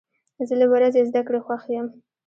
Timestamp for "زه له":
0.47-0.65